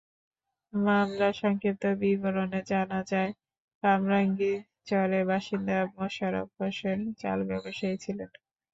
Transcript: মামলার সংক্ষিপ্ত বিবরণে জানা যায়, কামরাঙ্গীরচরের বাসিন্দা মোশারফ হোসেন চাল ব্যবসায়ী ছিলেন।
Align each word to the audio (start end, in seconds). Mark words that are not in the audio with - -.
মামলার 0.73 1.33
সংক্ষিপ্ত 1.41 1.83
বিবরণে 2.01 2.59
জানা 2.69 2.99
যায়, 3.11 3.31
কামরাঙ্গীরচরের 3.83 5.23
বাসিন্দা 5.29 5.77
মোশারফ 5.95 6.47
হোসেন 6.59 6.99
চাল 7.21 7.39
ব্যবসায়ী 7.49 7.97
ছিলেন। 8.03 8.29